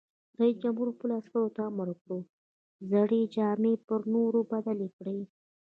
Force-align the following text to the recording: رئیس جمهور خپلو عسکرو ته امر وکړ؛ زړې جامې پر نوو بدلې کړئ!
رئیس 0.39 0.57
جمهور 0.63 0.87
خپلو 0.95 1.13
عسکرو 1.19 1.53
ته 1.55 1.61
امر 1.69 1.87
وکړ؛ 1.91 2.19
زړې 2.91 3.21
جامې 3.35 3.73
پر 3.87 4.01
نوو 4.13 4.41
بدلې 4.51 4.87
کړئ! 4.97 5.19